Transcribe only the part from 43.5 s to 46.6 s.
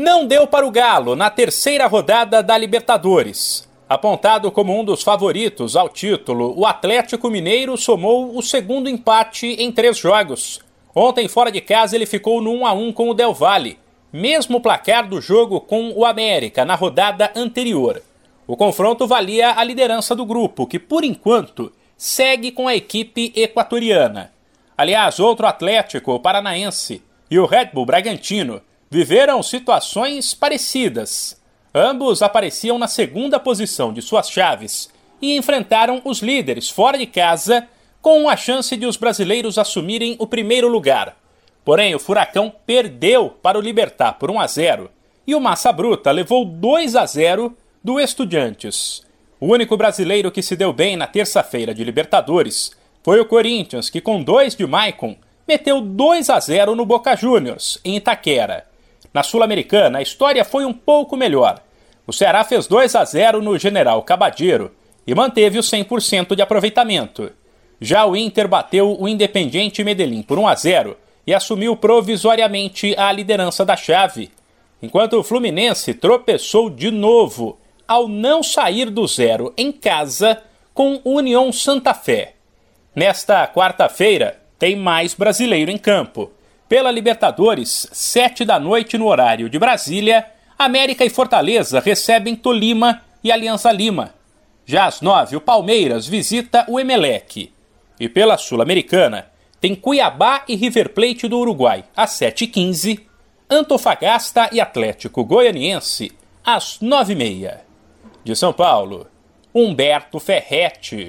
o Libertar por 1 a 0 e o Massa Bruta levou